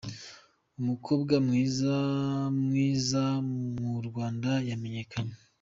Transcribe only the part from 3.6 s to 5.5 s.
M’urwanda yamenyekanye